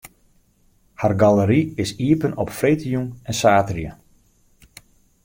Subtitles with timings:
[1.01, 3.91] Har galery is iepen op freedtejûn en saterdei.